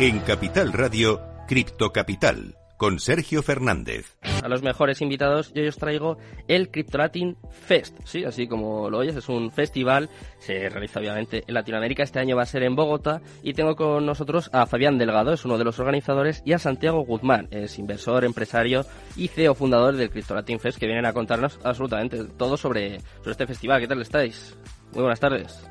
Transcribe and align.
En 0.00 0.20
Capital 0.20 0.72
Radio, 0.72 1.20
Cripto 1.48 1.90
Capital, 1.90 2.54
con 2.76 3.00
Sergio 3.00 3.42
Fernández. 3.42 4.16
A 4.44 4.46
los 4.46 4.62
mejores 4.62 5.02
invitados 5.02 5.52
yo 5.54 5.68
os 5.68 5.76
traigo 5.76 6.18
el 6.46 6.70
Latin 6.92 7.36
Fest, 7.50 7.98
sí, 8.04 8.22
así 8.22 8.46
como 8.46 8.90
lo 8.90 8.98
oyes, 8.98 9.16
es 9.16 9.28
un 9.28 9.50
festival, 9.50 10.08
se 10.38 10.68
realiza 10.68 11.00
obviamente 11.00 11.42
en 11.44 11.52
Latinoamérica, 11.52 12.04
este 12.04 12.20
año 12.20 12.36
va 12.36 12.42
a 12.42 12.46
ser 12.46 12.62
en 12.62 12.76
Bogotá 12.76 13.22
y 13.42 13.54
tengo 13.54 13.74
con 13.74 14.06
nosotros 14.06 14.50
a 14.52 14.66
Fabián 14.66 14.98
Delgado, 14.98 15.32
es 15.32 15.44
uno 15.44 15.58
de 15.58 15.64
los 15.64 15.80
organizadores, 15.80 16.42
y 16.44 16.52
a 16.52 16.60
Santiago 16.60 17.04
Guzmán, 17.04 17.48
es 17.50 17.76
inversor, 17.80 18.24
empresario 18.24 18.86
y 19.16 19.26
CEO 19.26 19.56
fundador 19.56 19.96
del 19.96 20.12
Latin 20.30 20.60
Fest, 20.60 20.78
que 20.78 20.86
vienen 20.86 21.06
a 21.06 21.12
contarnos 21.12 21.58
absolutamente 21.64 22.22
todo 22.22 22.56
sobre, 22.56 23.00
sobre 23.18 23.32
este 23.32 23.48
festival. 23.48 23.80
¿Qué 23.80 23.88
tal 23.88 24.00
estáis? 24.00 24.56
Muy 24.92 25.00
buenas 25.02 25.18
tardes. 25.18 25.68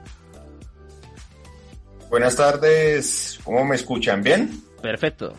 Buenas 2.10 2.38
tardes, 2.38 3.38
¿cómo 3.44 3.66
me 3.66 3.76
escuchan? 3.76 4.24
¿Bien? 4.24 4.50
Perfecto. 4.82 5.34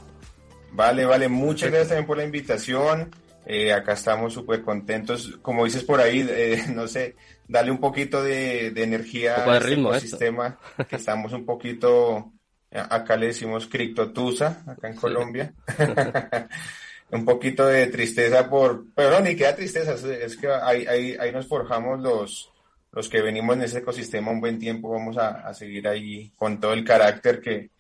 Vale, 0.72 1.06
vale, 1.06 1.26
muchas 1.28 1.70
gracias 1.70 1.88
también 1.88 2.06
por 2.06 2.18
la 2.18 2.24
invitación. 2.24 3.10
Eh, 3.46 3.72
acá 3.72 3.94
estamos 3.94 4.34
súper 4.34 4.60
contentos. 4.60 5.38
Como 5.40 5.64
dices 5.64 5.82
por 5.82 5.98
ahí, 5.98 6.26
eh, 6.28 6.64
no 6.74 6.86
sé, 6.86 7.16
dale 7.46 7.70
un 7.70 7.78
poquito 7.78 8.22
de, 8.22 8.66
energía 8.68 9.44
al 9.44 9.62
este 9.62 10.00
sistema, 10.00 10.58
que 10.88 10.96
estamos 10.96 11.32
un 11.32 11.46
poquito, 11.46 12.32
acá 12.70 13.16
le 13.16 13.28
decimos 13.28 13.66
criptotusa, 13.66 14.62
acá 14.66 14.88
en 14.88 14.96
Colombia. 14.96 15.54
un 17.10 17.24
poquito 17.24 17.66
de 17.66 17.86
tristeza 17.86 18.50
por, 18.50 18.84
pero 18.94 19.12
no, 19.12 19.20
ni 19.20 19.34
queda 19.34 19.56
tristeza, 19.56 19.94
es 19.94 20.36
que 20.36 20.48
ahí, 20.48 20.86
ahí, 20.86 21.16
ahí 21.18 21.32
nos 21.32 21.46
forjamos 21.46 21.98
los, 22.00 22.52
los 22.92 23.08
que 23.08 23.22
venimos 23.22 23.56
en 23.56 23.62
ese 23.62 23.78
ecosistema 23.78 24.30
un 24.30 24.40
buen 24.40 24.58
tiempo 24.58 24.90
vamos 24.90 25.16
a, 25.18 25.52
seguir 25.54 25.86
ahí 25.88 26.30
con 26.36 26.58
todo 26.58 26.72
el 26.72 26.84
carácter 26.84 27.40
que, 27.40 27.70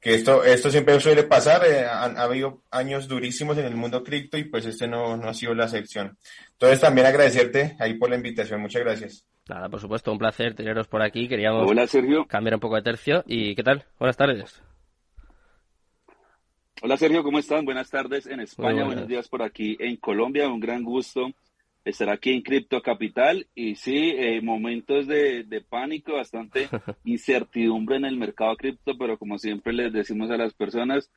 que 0.00 0.14
esto, 0.14 0.44
esto 0.44 0.70
siempre 0.70 0.98
suele 1.00 1.24
pasar. 1.24 1.64
Eh, 1.66 1.84
ha, 1.84 2.04
habido 2.22 2.62
años 2.70 3.08
durísimos 3.08 3.58
en 3.58 3.66
el 3.66 3.76
mundo 3.76 4.02
cripto 4.02 4.38
y 4.38 4.44
pues 4.44 4.66
este 4.66 4.86
no, 4.86 5.16
no 5.16 5.28
ha 5.28 5.34
sido 5.34 5.54
la 5.54 5.64
excepción. 5.64 6.16
Entonces 6.52 6.80
también 6.80 7.06
agradecerte 7.06 7.76
ahí 7.78 7.94
por 7.94 8.10
la 8.10 8.16
invitación. 8.16 8.60
Muchas 8.60 8.82
gracias. 8.82 9.26
Nada, 9.48 9.68
por 9.68 9.80
supuesto, 9.80 10.12
un 10.12 10.18
placer 10.18 10.54
teneros 10.54 10.86
por 10.86 11.02
aquí. 11.02 11.28
Queríamos 11.28 11.68
Hola, 11.68 11.86
Sergio. 11.86 12.26
cambiar 12.26 12.54
un 12.54 12.60
poco 12.60 12.76
de 12.76 12.82
tercio. 12.82 13.24
¿Y 13.26 13.54
qué 13.56 13.62
tal? 13.62 13.84
Buenas 13.98 14.16
tardes. 14.16 14.62
Hola 16.84 16.96
Sergio, 16.96 17.22
¿cómo 17.22 17.38
están? 17.38 17.64
Buenas 17.64 17.88
tardes 17.90 18.26
en 18.26 18.40
España, 18.40 18.84
buenos 18.84 19.06
días 19.06 19.28
por 19.28 19.40
aquí 19.40 19.76
en 19.78 19.98
Colombia. 19.98 20.48
Un 20.48 20.58
gran 20.58 20.82
gusto 20.82 21.30
estar 21.84 22.08
aquí 22.10 22.30
en 22.30 22.42
Cripto 22.42 22.80
Capital 22.80 23.46
y 23.54 23.74
sí, 23.74 24.14
eh, 24.16 24.40
momentos 24.40 25.06
de, 25.06 25.64
pánico, 25.68 26.14
bastante 26.14 26.68
incertidumbre 27.04 27.96
en 27.96 28.04
el 28.04 28.16
mercado 28.16 28.56
cripto, 28.56 28.96
pero 28.98 29.18
como 29.18 29.38
siempre 29.38 29.72
les 29.72 29.92
decimos 29.92 30.30
a 30.30 30.36
las 30.36 30.54
personas, 30.54 31.10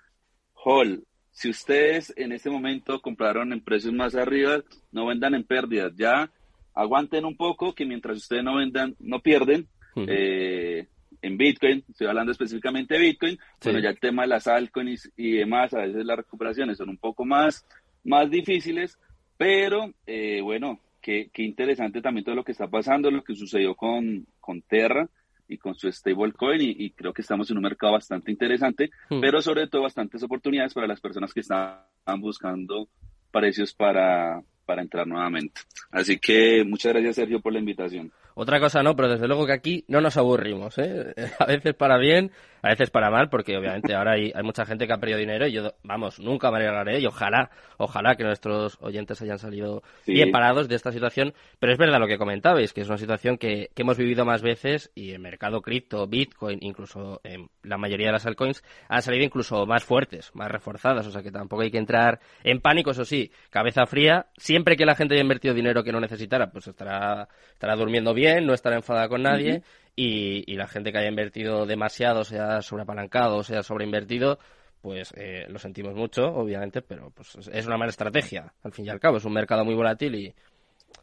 Hall, 0.54 1.04
si 1.32 1.50
ustedes 1.50 2.14
en 2.18 2.32
este 2.32 2.50
momento 2.50 3.02
compraron 3.02 3.54
en 3.54 3.64
precios 3.64 3.94
más 3.94 4.16
arriba, 4.16 4.64
no 4.92 5.06
vendan 5.06 5.36
en 5.36 5.44
pérdidas, 5.44 5.94
ya 5.96 6.32
aguanten 6.74 7.26
un 7.26 7.38
poco, 7.38 7.74
que 7.76 7.86
mientras 7.86 8.18
ustedes 8.18 8.44
no 8.44 8.56
vendan, 8.56 8.96
no 9.00 9.20
pierden. 9.20 9.68
Eh, 9.96 10.88
en 11.22 11.38
Bitcoin, 11.38 11.84
estoy 11.90 12.08
hablando 12.08 12.32
específicamente 12.32 12.96
de 12.96 13.00
Bitcoin, 13.00 13.38
bueno, 13.64 13.80
ya 13.80 13.90
el 13.90 14.00
tema 14.00 14.24
de 14.24 14.28
las 14.28 14.48
altcoins 14.48 15.12
y 15.16 15.32
demás, 15.32 15.74
a 15.74 15.80
veces 15.80 16.06
las 16.06 16.18
recuperaciones 16.18 16.78
son 16.78 16.90
un 16.90 16.98
poco 16.98 17.26
más, 17.26 17.66
más 18.04 18.30
difíciles, 18.30 19.00
pero, 19.38 19.94
eh, 20.06 20.42
bueno, 20.42 20.80
qué, 21.02 21.30
qué, 21.32 21.44
interesante 21.44 22.02
también 22.02 22.24
todo 22.26 22.36
lo 22.36 22.44
que 22.44 22.52
está 22.52 22.68
pasando, 22.68 23.12
lo 23.12 23.24
que 23.24 23.36
sucedió 23.36 23.76
con, 23.76 24.26
con 24.40 24.62
Terra 24.62 25.08
y 25.48 25.58
con 25.58 25.76
su 25.76 25.92
stablecoin, 25.92 26.62
y, 26.62 26.76
y 26.86 26.92
creo 26.92 27.14
que 27.14 27.22
estamos 27.22 27.50
en 27.52 27.58
un 27.58 27.64
mercado 27.64 27.94
bastante 27.94 28.32
interesante, 28.32 28.90
hmm. 29.10 29.20
pero 29.22 29.42
sobre 29.42 29.68
todo 29.68 29.84
bastantes 29.84 30.24
oportunidades 30.24 30.74
para 30.74 30.88
las 30.88 31.02
personas 31.02 31.34
que 31.34 31.42
están 31.42 31.80
buscando 32.20 32.88
precios 33.32 33.74
para, 33.74 34.42
para 34.66 34.82
entrar 34.82 35.06
nuevamente. 35.06 35.62
Así 35.92 36.18
que 36.18 36.64
muchas 36.64 36.94
gracias, 36.94 37.18
Sergio, 37.18 37.42
por 37.42 37.54
la 37.54 37.60
invitación. 37.60 38.12
Otra 38.36 38.60
cosa 38.60 38.84
no, 38.84 38.96
pero 38.96 39.10
desde 39.10 39.28
luego 39.28 39.46
que 39.46 39.54
aquí 39.54 39.86
no 39.88 40.02
nos 40.02 40.18
aburrimos, 40.18 40.78
¿eh? 40.78 41.16
A 41.40 41.46
veces 41.46 41.74
para 41.74 41.98
bien, 41.98 42.32
a 42.66 42.70
veces 42.70 42.90
para 42.90 43.12
mal, 43.12 43.30
porque 43.30 43.56
obviamente 43.56 43.94
ahora 43.94 44.14
hay, 44.14 44.32
hay 44.34 44.44
mucha 44.44 44.66
gente 44.66 44.88
que 44.88 44.94
ha 44.94 44.98
perdido 44.98 45.20
dinero 45.20 45.46
y 45.46 45.52
yo, 45.52 45.76
vamos, 45.84 46.20
nunca 46.20 46.50
me 46.50 46.58
alegraré 46.58 47.00
y 47.00 47.06
ojalá, 47.06 47.52
ojalá 47.78 48.16
que 48.16 48.24
nuestros 48.24 48.80
oyentes 48.82 49.22
hayan 49.22 49.38
salido 49.38 49.84
bien 50.08 50.32
parados 50.32 50.68
de 50.68 50.76
esta 50.76 50.92
situación. 50.92 51.36
Pero 51.60 51.74
es 51.74 51.78
verdad 51.78 52.00
lo 52.00 52.08
que 52.08 52.18
comentabais, 52.18 52.74
que 52.74 52.82
es 52.82 52.88
una 52.88 52.98
situación 52.98 53.38
que, 53.38 53.70
que 53.76 53.84
hemos 53.84 54.00
vivido 54.00 54.26
más 54.26 54.42
veces 54.42 54.92
y 54.96 55.12
el 55.12 55.20
mercado 55.20 55.62
cripto, 55.62 56.08
Bitcoin, 56.08 56.58
incluso 56.62 57.22
en 57.24 57.50
la 57.62 57.78
mayoría 57.78 58.08
de 58.08 58.14
las 58.14 58.26
altcoins, 58.26 58.64
han 58.90 59.04
salido 59.04 59.24
incluso 59.24 59.68
más 59.68 59.84
fuertes, 59.84 60.32
más 60.34 60.50
reforzadas. 60.50 61.06
O 61.06 61.12
sea 61.12 61.22
que 61.22 61.32
tampoco 61.32 61.62
hay 61.62 61.70
que 61.70 61.78
entrar 61.78 62.20
en 62.44 62.62
pánico, 62.62 62.92
eso 62.92 63.06
sí, 63.06 63.32
cabeza 63.52 63.86
fría. 63.86 64.26
Siempre 64.38 64.76
que 64.76 64.88
la 64.88 64.96
gente 64.96 65.14
haya 65.14 65.22
invertido 65.22 65.54
dinero 65.54 65.84
que 65.84 65.92
no 65.92 66.00
necesitara, 66.00 66.50
pues 66.50 66.68
estará, 66.68 67.30
estará 67.54 67.76
durmiendo 67.76 68.16
bien, 68.16 68.25
no 68.42 68.54
estará 68.54 68.76
enfadada 68.76 69.10
con 69.10 69.24
nadie 69.24 69.64
y, 69.96 70.56
la 70.56 70.68
gente 70.68 70.92
que 70.92 70.98
haya 70.98 71.10
invertido 71.10 71.66
demasiado, 71.66 72.24
sea 72.24 72.62
sobreapalancado, 72.62 73.44
sea 73.44 73.64
sobreinvertido, 73.64 74.40
pues 74.82 75.14
eh, 75.16 75.46
lo 75.50 75.58
sentimos 75.58 75.96
mucho, 75.96 76.26
obviamente, 76.26 76.82
pero 76.82 77.12
pues 77.12 77.36
es 77.52 77.66
una 77.66 77.78
mala 77.78 77.92
estrategia, 77.92 78.54
al 78.64 78.74
fin 78.74 78.86
y 78.86 78.90
al 78.90 79.00
cabo. 79.00 79.18
Es 79.18 79.26
un 79.26 79.34
mercado 79.34 79.64
muy 79.64 79.74
volátil 79.74 80.16
y, 80.16 80.34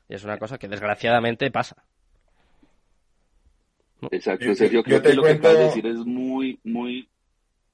es 0.09 0.25
una 0.25 0.39
cosa 0.39 0.59
que 0.59 0.69
desgraciadamente 0.69 1.51
pasa. 1.51 1.83
Exacto, 4.11 4.55
Sergio, 4.55 4.83
creo 4.83 5.01
que 5.01 5.15
lo 5.15 5.23
que 5.23 5.31
acabas 5.31 5.59
de 5.59 5.65
decir 5.65 5.87
es 5.87 5.99
muy, 5.99 6.59
muy, 6.65 7.09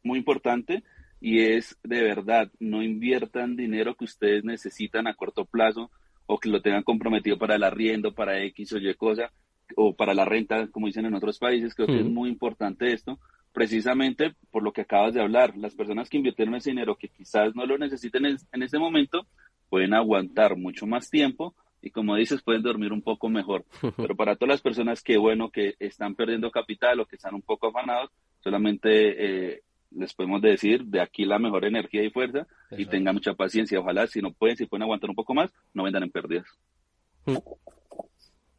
muy 0.03 0.19
importante 0.19 0.82
y 1.20 1.41
es 1.41 1.76
de 1.82 2.03
verdad, 2.03 2.50
no 2.60 2.82
inviertan 2.82 3.56
dinero 3.56 3.94
que 3.94 4.04
ustedes 4.04 4.44
necesitan 4.44 5.06
a 5.06 5.14
corto 5.14 5.47
plazo 5.47 5.91
o 6.26 6.38
que 6.38 6.50
lo 6.50 6.60
tengan 6.60 6.82
comprometido 6.82 7.38
para 7.38 7.56
el 7.56 7.64
arriendo, 7.64 8.12
para 8.12 8.42
X 8.44 8.75
o 8.75 8.78
Y 8.78 8.94
cosa, 8.94 9.32
o 9.77 9.95
para 9.95 10.15
la 10.15 10.25
renta, 10.25 10.69
como 10.69 10.87
dicen 10.87 11.06
en 11.06 11.15
otros 11.15 11.39
países, 11.39 11.75
creo 11.75 11.87
que 11.87 12.01
es 12.01 12.06
muy 12.06 12.29
importante 12.29 12.93
esto, 12.93 13.19
precisamente 13.53 14.34
por 14.51 14.62
lo 14.62 14.73
que 14.73 14.83
acabas 14.83 15.15
de 15.15 15.21
hablar. 15.21 15.56
Las 15.56 15.75
personas 15.75 16.09
que 16.09 16.17
invirtieron 16.17 16.55
ese 16.55 16.71
dinero 16.71 16.97
que 16.97 17.09
quizás 17.09 17.55
no 17.55 17.67
lo 17.67 17.79
necesiten 17.79 18.27
en, 18.27 18.37
en 18.53 18.62
este 18.62 18.79
momento, 18.79 19.27
pueden 19.69 19.95
aguantar 19.95 20.56
mucho 20.56 20.87
más 20.87 21.11
tiempo 21.11 21.55
y 21.81 21.91
como 21.91 22.17
dices, 22.17 22.43
pueden 22.43 22.62
dormir 22.62 22.93
un 22.93 23.03
poco 23.03 23.29
mejor. 23.29 23.65
Pero 23.97 24.17
para 24.17 24.37
todas 24.37 24.55
las 24.55 24.61
personas 24.61 25.03
que, 25.03 25.17
bueno, 25.17 25.51
que 25.51 25.75
están 25.79 26.15
perdiendo 26.15 26.50
capital 26.50 27.00
o 27.00 27.06
que 27.06 27.17
están 27.17 27.35
un 27.35 27.43
poco 27.43 27.69
afanados, 27.69 28.11
solamente 28.41 29.53
eh, 29.53 29.62
les 29.93 30.12
podemos 30.15 30.43
decir 30.43 30.85
de 30.85 31.00
aquí 31.00 31.25
la 31.25 31.39
mejor 31.39 31.65
energía 31.65 32.03
y 32.03 32.11
fuerza 32.11 32.47
y 32.71 32.87
tengan 32.87 33.15
mucha 33.15 33.35
paciencia. 33.35 33.79
Ojalá, 33.81 34.06
si 34.06 34.21
no 34.21 34.33
pueden, 34.33 34.56
si 34.56 34.67
pueden 34.67 34.83
aguantar 34.83 35.11
un 35.11 35.17
poco 35.17 35.35
más, 35.35 35.53
no 35.73 35.85
vendan 35.85 36.03
en 36.03 36.11
pérdidas. 36.11 36.47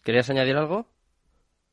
¿Querías 0.03 0.30
añadir 0.30 0.56
algo? 0.56 0.88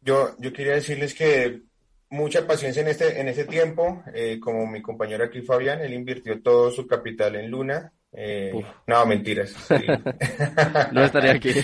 Yo, 0.06 0.36
yo 0.38 0.52
quería 0.52 0.74
decirles 0.74 1.14
que 1.14 1.62
mucha 2.10 2.46
paciencia 2.46 2.80
en 2.80 2.88
este, 2.88 3.20
en 3.20 3.26
este 3.26 3.44
tiempo. 3.44 4.04
Eh, 4.14 4.38
como 4.40 4.64
mi 4.64 4.80
compañero 4.80 5.24
aquí, 5.24 5.42
Fabián, 5.42 5.80
él 5.80 5.94
invirtió 5.94 6.40
todo 6.40 6.70
su 6.70 6.86
capital 6.86 7.34
en 7.34 7.50
Luna. 7.50 7.92
Eh, 8.12 8.52
no, 8.86 9.04
mentiras. 9.04 9.52
no 10.92 11.04
estaría 11.04 11.32
aquí. 11.32 11.50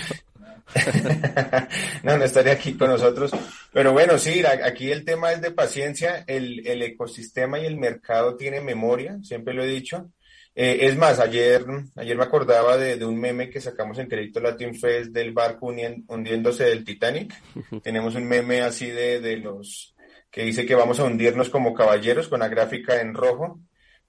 no, 2.03 2.17
no 2.17 2.23
estaría 2.25 2.51
aquí 2.51 2.73
con 2.73 2.89
nosotros. 2.89 3.31
Pero 3.71 3.93
bueno, 3.93 4.17
sí, 4.17 4.43
aquí 4.45 4.91
el 4.91 5.05
tema 5.05 5.31
es 5.31 5.41
de 5.41 5.51
paciencia. 5.51 6.25
El, 6.27 6.67
el 6.67 6.81
ecosistema 6.81 7.59
y 7.59 7.65
el 7.65 7.77
mercado 7.77 8.35
tiene 8.35 8.59
memoria, 8.59 9.19
siempre 9.23 9.53
lo 9.53 9.63
he 9.63 9.67
dicho. 9.67 10.11
Eh, 10.55 10.79
es 10.81 10.97
más, 10.97 11.19
ayer, 11.19 11.65
ayer 11.95 12.15
me 12.15 12.23
acordaba 12.23 12.77
de, 12.77 13.03
un 13.03 13.19
meme 13.19 13.49
que 13.49 13.59
sacamos 13.59 13.97
en 13.97 14.07
Crédito 14.07 14.39
Latin 14.39 14.75
Fest 14.75 15.11
del 15.11 15.33
barco 15.33 15.67
hundiéndose 15.67 16.65
del 16.65 16.83
Titanic. 16.83 17.33
Tenemos 17.83 18.15
un 18.15 18.25
meme 18.25 18.61
así 18.61 18.87
de, 18.87 19.19
de 19.19 19.37
los 19.37 19.95
que 20.29 20.43
dice 20.43 20.65
que 20.65 20.75
vamos 20.75 20.99
a 20.99 21.03
hundirnos 21.03 21.49
como 21.49 21.73
caballeros 21.73 22.27
con 22.27 22.39
la 22.39 22.47
gráfica 22.47 22.99
en 22.99 23.13
rojo. 23.13 23.59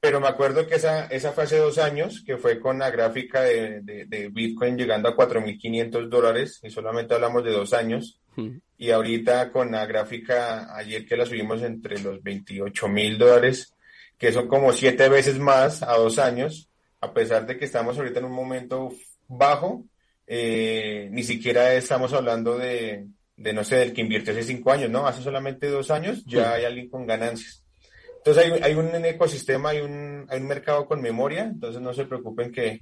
Pero 0.00 0.20
me 0.20 0.28
acuerdo 0.28 0.66
que 0.66 0.74
esa, 0.74 1.06
esa 1.06 1.32
fue 1.32 1.44
hace 1.44 1.56
dos 1.56 1.78
años, 1.78 2.22
que 2.26 2.36
fue 2.36 2.60
con 2.60 2.78
la 2.78 2.90
gráfica 2.90 3.40
de, 3.40 3.80
de, 3.82 4.28
Bitcoin 4.28 4.76
llegando 4.76 5.08
a 5.08 5.16
4.500 5.16 6.08
dólares, 6.08 6.60
y 6.62 6.68
solamente 6.68 7.14
hablamos 7.14 7.42
de 7.42 7.52
dos 7.52 7.72
años. 7.72 8.20
Y 8.76 8.90
ahorita 8.90 9.50
con 9.50 9.70
la 9.70 9.86
gráfica, 9.86 10.76
ayer 10.76 11.06
que 11.06 11.16
la 11.16 11.24
subimos 11.24 11.62
entre 11.62 11.98
los 12.00 12.20
28.000 12.22 13.16
dólares, 13.16 13.73
que 14.24 14.32
son 14.32 14.48
como 14.48 14.72
siete 14.72 15.10
veces 15.10 15.38
más 15.38 15.82
a 15.82 15.98
dos 15.98 16.18
años, 16.18 16.70
a 17.02 17.12
pesar 17.12 17.44
de 17.44 17.58
que 17.58 17.66
estamos 17.66 17.98
ahorita 17.98 18.20
en 18.20 18.24
un 18.24 18.32
momento 18.32 18.90
bajo, 19.28 19.84
eh, 20.26 21.08
ni 21.12 21.22
siquiera 21.22 21.74
estamos 21.74 22.14
hablando 22.14 22.56
de, 22.56 23.06
de, 23.36 23.52
no 23.52 23.64
sé, 23.64 23.76
del 23.76 23.92
que 23.92 24.00
invirtió 24.00 24.32
hace 24.32 24.42
cinco 24.42 24.72
años, 24.72 24.88
¿no? 24.88 25.06
Hace 25.06 25.20
solamente 25.20 25.68
dos 25.68 25.90
años 25.90 26.24
ya 26.24 26.54
hay 26.54 26.64
alguien 26.64 26.88
con 26.88 27.06
ganancias. 27.06 27.62
Entonces 28.16 28.44
hay, 28.44 28.60
hay, 28.62 28.74
un 28.74 28.94
ecosistema, 29.04 29.68
hay 29.68 29.80
un, 29.80 30.24
hay 30.30 30.40
un 30.40 30.48
mercado 30.48 30.86
con 30.86 31.02
memoria, 31.02 31.42
entonces 31.42 31.82
no 31.82 31.92
se 31.92 32.06
preocupen 32.06 32.50
que 32.50 32.80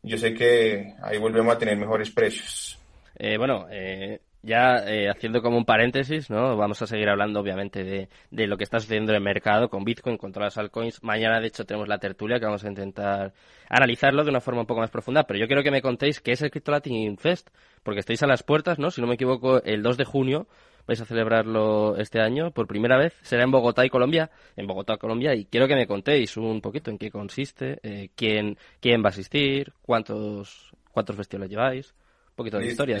yo 0.00 0.16
sé 0.16 0.32
que 0.32 0.94
ahí 1.02 1.18
volvemos 1.18 1.56
a 1.56 1.58
tener 1.58 1.76
mejores 1.76 2.08
precios. 2.12 2.78
Eh, 3.18 3.36
bueno, 3.36 3.66
eh, 3.68 4.20
ya 4.44 4.76
eh, 4.86 5.08
haciendo 5.08 5.40
como 5.40 5.56
un 5.56 5.64
paréntesis, 5.64 6.28
¿no? 6.28 6.56
Vamos 6.56 6.80
a 6.82 6.86
seguir 6.86 7.08
hablando, 7.08 7.40
obviamente, 7.40 7.82
de, 7.82 8.08
de, 8.30 8.46
lo 8.46 8.56
que 8.56 8.64
está 8.64 8.78
sucediendo 8.78 9.12
en 9.12 9.16
el 9.16 9.22
mercado 9.22 9.70
con 9.70 9.84
Bitcoin, 9.84 10.18
con 10.18 10.32
todas 10.32 10.54
las 10.54 10.58
altcoins. 10.58 11.02
Mañana, 11.02 11.40
de 11.40 11.46
hecho, 11.46 11.64
tenemos 11.64 11.88
la 11.88 11.98
tertulia 11.98 12.38
que 12.38 12.44
vamos 12.44 12.64
a 12.64 12.68
intentar 12.68 13.32
analizarlo 13.68 14.22
de 14.22 14.30
una 14.30 14.40
forma 14.40 14.60
un 14.60 14.66
poco 14.66 14.80
más 14.80 14.90
profunda. 14.90 15.24
Pero 15.24 15.40
yo 15.40 15.46
quiero 15.46 15.62
que 15.62 15.70
me 15.70 15.80
contéis 15.80 16.20
qué 16.20 16.32
es 16.32 16.42
el 16.42 16.50
Crypto 16.50 16.72
Latin 16.72 17.16
Fest, 17.16 17.48
porque 17.82 18.00
estáis 18.00 18.22
a 18.22 18.26
las 18.26 18.42
puertas, 18.42 18.78
¿no? 18.78 18.90
Si 18.90 19.00
no 19.00 19.06
me 19.06 19.14
equivoco, 19.14 19.62
el 19.62 19.82
2 19.82 19.96
de 19.96 20.04
junio 20.04 20.46
vais 20.86 21.00
a 21.00 21.06
celebrarlo 21.06 21.96
este 21.96 22.20
año 22.20 22.50
por 22.50 22.66
primera 22.66 22.98
vez. 22.98 23.14
Será 23.22 23.44
en 23.44 23.50
Bogotá 23.50 23.86
y 23.86 23.88
Colombia, 23.88 24.30
en 24.56 24.66
Bogotá, 24.66 24.98
Colombia, 24.98 25.34
y 25.34 25.46
quiero 25.46 25.66
que 25.66 25.74
me 25.74 25.86
contéis 25.86 26.36
un 26.36 26.60
poquito 26.60 26.90
en 26.90 26.98
qué 26.98 27.10
consiste, 27.10 27.78
eh, 27.82 28.10
quién, 28.14 28.58
quién 28.80 29.02
va 29.02 29.06
a 29.06 29.08
asistir, 29.08 29.72
cuántos, 29.80 30.72
cuántos 30.92 31.16
festivales 31.16 31.50
lleváis, 31.50 31.94
un 32.28 32.36
poquito 32.36 32.58
de 32.58 32.66
historia. 32.66 32.98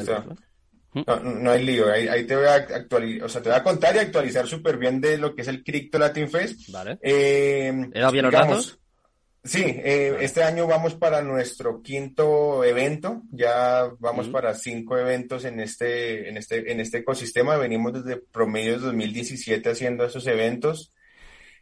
No, 0.94 1.20
no 1.20 1.50
hay 1.50 1.64
lío, 1.64 1.90
ahí, 1.90 2.24
te 2.24 2.36
voy 2.36 2.46
a 2.46 2.54
actualizar, 2.54 3.24
o 3.24 3.28
sea, 3.28 3.42
te 3.42 3.48
voy 3.48 3.58
a 3.58 3.64
contar 3.64 3.96
y 3.96 3.98
actualizar 3.98 4.46
súper 4.46 4.78
bien 4.78 5.00
de 5.00 5.18
lo 5.18 5.34
que 5.34 5.42
es 5.42 5.48
el 5.48 5.64
Crypto 5.64 5.98
Latin 5.98 6.30
Fest. 6.30 6.68
Vale. 6.70 6.98
Eh, 7.02 7.72
¿He 7.92 8.00
dado 8.00 8.12
bien? 8.12 8.30
Sí, 9.42 9.62
eh, 9.62 10.16
este 10.20 10.42
año 10.42 10.66
vamos 10.66 10.94
para 10.94 11.20
nuestro 11.20 11.82
quinto 11.82 12.64
evento, 12.64 13.24
ya 13.30 13.90
vamos 13.98 14.28
para 14.28 14.54
cinco 14.54 14.96
eventos 14.96 15.44
en 15.44 15.60
este, 15.60 16.30
en 16.30 16.38
este, 16.38 16.72
en 16.72 16.80
este 16.80 16.98
ecosistema, 16.98 17.58
venimos 17.58 17.92
desde 17.92 18.22
promedios 18.22 18.80
2017 18.80 19.68
haciendo 19.68 20.06
esos 20.06 20.26
eventos. 20.28 20.94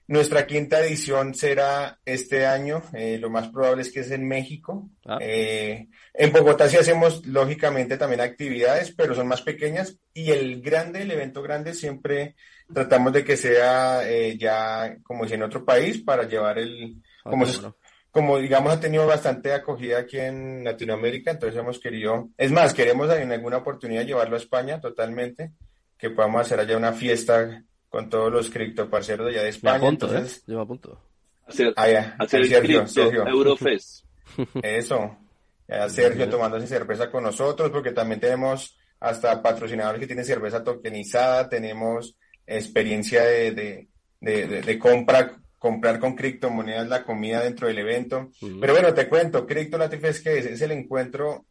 Nuestra 0.09 0.47
quinta 0.47 0.81
edición 0.81 1.35
será 1.35 1.99
este 2.05 2.45
año, 2.45 2.83
eh, 2.93 3.19
lo 3.19 3.31
más 3.31 3.49
probable 3.49 3.83
es 3.83 3.93
que 3.93 4.01
es 4.01 4.11
en 4.11 4.27
México. 4.27 4.91
Ah. 5.07 5.19
Eh, 5.21 5.89
en 6.13 6.33
Bogotá 6.33 6.69
sí 6.69 6.77
hacemos 6.77 7.25
lógicamente 7.27 7.97
también 7.97 8.21
actividades, 8.21 8.93
pero 8.93 9.15
son 9.15 9.29
más 9.29 9.43
pequeñas 9.43 9.99
y 10.13 10.31
el 10.31 10.61
grande, 10.61 11.03
el 11.03 11.11
evento 11.11 11.41
grande 11.43 11.73
siempre 11.73 12.35
tratamos 12.73 13.13
de 13.13 13.25
que 13.25 13.37
sea 13.37 14.09
eh, 14.09 14.37
ya 14.37 14.97
como 15.03 15.27
si 15.27 15.35
en 15.35 15.45
otro 15.45 15.65
país 15.65 16.03
para 16.03 16.29
llevar 16.29 16.59
el, 16.59 17.01
Ah, 17.25 17.31
como, 17.31 17.47
bueno. 18.29 18.39
digamos 18.39 18.73
ha 18.73 18.81
tenido 18.81 19.07
bastante 19.07 19.53
acogida 19.53 19.99
aquí 19.99 20.19
en 20.19 20.65
Latinoamérica, 20.65 21.31
entonces 21.31 21.59
hemos 21.59 21.79
querido, 21.79 22.31
es 22.37 22.51
más, 22.51 22.75
queremos 22.75 23.11
en 23.15 23.33
alguna 23.33 23.59
oportunidad 23.59 24.05
llevarlo 24.05 24.35
a 24.35 24.41
España 24.41 24.81
totalmente, 24.81 25.53
que 25.97 26.11
podamos 26.11 26.41
hacer 26.43 26.59
allá 26.59 26.77
una 26.77 26.93
fiesta 26.93 27.63
con 27.93 28.09
todos 28.09 28.33
los 28.33 28.49
criptoparceros 28.49 29.27
de 29.27 29.33
allá 29.33 29.41
de 29.43 29.51
Me 29.51 29.51
España. 29.51 29.77
apunto, 29.77 30.07
entonces, 30.07 30.39
¿eh? 30.39 30.43
Yo 30.47 30.57
me 30.57 30.63
apunto. 30.63 30.99
Hacer, 31.47 31.75
allá, 31.77 32.17
hacer 32.19 32.41
ahí 32.41 32.47
el 32.47 32.53
Sergio, 32.55 32.79
Crypto 32.79 32.87
Sergio. 32.89 33.27
Eurofest. 33.29 34.05
Eso. 34.63 35.19
Ya 35.69 35.89
Sergio 35.91 36.29
tomándose 36.31 36.67
cerveza 36.67 37.11
con 37.11 37.23
nosotros, 37.23 37.71
porque 37.71 37.93
también 37.93 38.19
tenemos 38.19 38.77
hasta 38.99 39.43
patrocinadores 39.43 40.01
que 40.01 40.07
tienen 40.07 40.25
cerveza 40.25 40.65
tokenizada, 40.65 41.49
tenemos 41.51 42.17
experiencia 42.47 43.23
de, 43.25 43.53
de, 43.53 43.89
de, 44.21 44.47
de- 44.47 44.63
de 44.63 44.79
compra, 44.79 45.37
comprar 45.59 45.99
con 46.01 46.15
criptomonedas 46.17 46.89
la 46.89 47.05
comida 47.05 47.43
dentro 47.43 47.69
del 47.69 47.79
evento. 47.79 48.31
Pero 48.61 48.73
bueno, 48.73 48.95
te 48.95 49.07
cuento, 49.09 49.47
Cripto 49.47 49.77
Latifest, 49.77 50.25
que 50.25 50.39
es? 50.39 50.47
Es 50.47 50.63
el 50.63 50.73
encuentro 50.73 51.45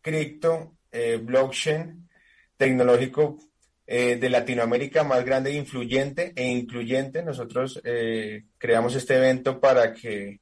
cripto, 0.00 0.74
eh, 0.90 1.20
blockchain, 1.22 2.08
tecnológico 2.56 3.38
eh, 3.86 4.16
de 4.16 4.30
Latinoamérica 4.30 5.04
más 5.04 5.24
grande 5.24 5.50
e 5.50 5.54
influyente 5.56 6.32
e 6.36 6.46
incluyente. 6.48 7.22
Nosotros 7.22 7.80
eh, 7.84 8.44
creamos 8.58 8.94
este 8.94 9.16
evento 9.16 9.60
para 9.60 9.92
que 9.92 10.40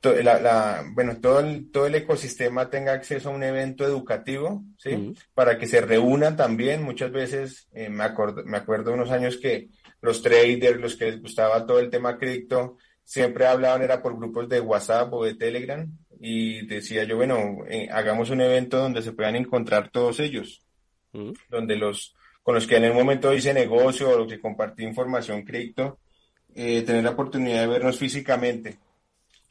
to- 0.00 0.14
la, 0.22 0.40
la- 0.40 0.84
bueno, 0.92 1.16
todo 1.20 1.40
el, 1.40 1.70
todo 1.70 1.86
el 1.86 1.94
ecosistema 1.94 2.68
tenga 2.70 2.92
acceso 2.92 3.30
a 3.30 3.32
un 3.32 3.42
evento 3.42 3.84
educativo, 3.84 4.64
¿sí? 4.78 4.90
Para 5.34 5.56
que 5.58 5.66
se 5.66 5.80
reúnan 5.80 6.36
también. 6.36 6.82
Muchas 6.82 7.10
veces 7.12 7.68
eh, 7.72 7.88
me 7.88 8.04
acuerdo, 8.04 8.42
me 8.44 8.56
acuerdo 8.56 8.92
unos 8.92 9.10
años 9.10 9.36
que 9.38 9.68
los 10.02 10.20
traders, 10.22 10.80
los 10.80 10.96
que 10.96 11.06
les 11.06 11.20
gustaba 11.22 11.64
todo 11.66 11.78
el 11.80 11.88
tema 11.90 12.18
cripto, 12.18 12.76
siempre 13.04 13.46
hablaban, 13.46 13.82
era 13.82 14.02
por 14.02 14.16
grupos 14.16 14.48
de 14.48 14.60
WhatsApp 14.60 15.12
o 15.12 15.24
de 15.24 15.34
Telegram, 15.34 15.86
y 16.20 16.66
decía 16.66 17.04
yo, 17.04 17.16
bueno, 17.16 17.58
eh, 17.68 17.88
hagamos 17.90 18.30
un 18.30 18.40
evento 18.40 18.78
donde 18.78 19.02
se 19.02 19.12
puedan 19.12 19.36
encontrar 19.36 19.90
todos 19.90 20.20
ellos 20.20 20.62
donde 21.50 21.76
los 21.76 22.14
con 22.44 22.54
los 22.54 22.66
que 22.66 22.76
en 22.76 22.84
el 22.84 22.92
momento 22.92 23.34
hice 23.34 23.52
negocio 23.52 24.10
o 24.10 24.18
los 24.18 24.28
que 24.28 24.38
compartí 24.38 24.84
información 24.84 25.42
cripto, 25.42 25.98
eh, 26.54 26.82
tener 26.82 27.02
la 27.02 27.10
oportunidad 27.10 27.62
de 27.62 27.66
vernos 27.66 27.98
físicamente. 27.98 28.76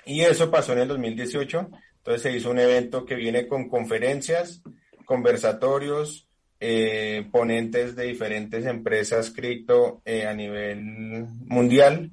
Y 0.05 0.21
eso 0.21 0.49
pasó 0.49 0.73
en 0.73 0.79
el 0.79 0.87
2018. 0.87 1.69
Entonces 1.97 2.21
se 2.21 2.37
hizo 2.37 2.51
un 2.51 2.59
evento 2.59 3.03
que 3.03 3.15
viene 3.15 3.47
con 3.47 3.67
conferencias, 3.67 4.61
conversatorios, 5.05 6.27
eh, 6.59 7.27
ponentes 7.31 7.95
de 7.95 8.05
diferentes 8.05 8.65
empresas 8.65 9.31
cripto 9.31 10.01
eh, 10.05 10.25
a 10.25 10.33
nivel 10.33 10.81
mundial. 11.45 12.11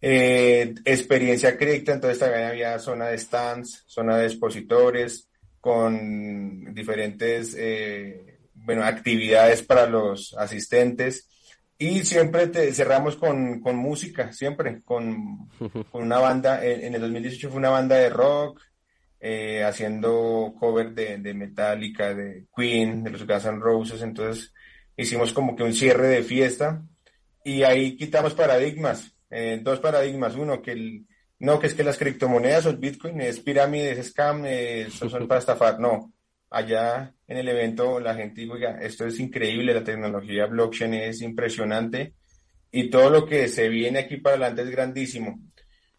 Eh, 0.00 0.74
experiencia 0.84 1.56
cripto, 1.56 1.92
entonces 1.92 2.18
también 2.18 2.44
había 2.44 2.78
zona 2.80 3.06
de 3.06 3.18
stands, 3.18 3.84
zona 3.86 4.18
de 4.18 4.26
expositores, 4.26 5.28
con 5.60 6.74
diferentes 6.74 7.56
bueno, 8.68 8.84
actividades 8.84 9.62
para 9.62 9.86
los 9.86 10.34
asistentes. 10.36 11.26
Y 11.78 12.04
siempre 12.04 12.48
te, 12.48 12.70
cerramos 12.74 13.16
con, 13.16 13.62
con 13.62 13.76
música, 13.76 14.30
siempre, 14.30 14.82
con, 14.84 15.48
con 15.90 16.02
una 16.02 16.18
banda. 16.18 16.62
En, 16.62 16.84
en 16.84 16.94
el 16.94 17.00
2018 17.00 17.48
fue 17.48 17.56
una 17.56 17.70
banda 17.70 17.96
de 17.96 18.10
rock, 18.10 18.60
eh, 19.20 19.64
haciendo 19.64 20.54
cover 20.60 20.90
de, 20.90 21.16
de 21.16 21.32
Metallica, 21.32 22.12
de 22.12 22.44
Queen, 22.54 23.04
de 23.04 23.08
los 23.08 23.26
Guns 23.26 23.46
N' 23.46 23.58
Roses. 23.58 24.02
Entonces 24.02 24.52
hicimos 24.98 25.32
como 25.32 25.56
que 25.56 25.62
un 25.62 25.72
cierre 25.72 26.08
de 26.08 26.22
fiesta 26.22 26.82
y 27.42 27.62
ahí 27.62 27.96
quitamos 27.96 28.34
paradigmas, 28.34 29.16
eh, 29.30 29.60
dos 29.62 29.80
paradigmas. 29.80 30.34
Uno, 30.34 30.60
que 30.60 30.72
el, 30.72 31.06
no, 31.38 31.58
que 31.58 31.68
es 31.68 31.74
que 31.74 31.84
las 31.84 31.96
criptomonedas 31.96 32.66
o 32.66 32.68
el 32.68 32.76
Bitcoin 32.76 33.18
es 33.22 33.40
pirámide, 33.40 33.92
es 33.92 34.08
scam, 34.08 34.44
eh, 34.44 34.88
son, 34.90 35.08
son 35.08 35.26
para 35.26 35.40
estafar. 35.40 35.80
No, 35.80 36.12
allá 36.50 37.12
en 37.26 37.36
el 37.36 37.48
evento 37.48 38.00
la 38.00 38.14
gente 38.14 38.40
dijo, 38.40 38.54
oiga, 38.54 38.78
esto 38.80 39.06
es 39.06 39.18
increíble, 39.20 39.74
la 39.74 39.84
tecnología 39.84 40.46
blockchain 40.46 40.94
es 40.94 41.22
impresionante 41.22 42.14
y 42.70 42.90
todo 42.90 43.10
lo 43.10 43.26
que 43.26 43.48
se 43.48 43.68
viene 43.68 44.00
aquí 44.00 44.18
para 44.18 44.36
adelante 44.36 44.62
es 44.62 44.70
grandísimo. 44.70 45.38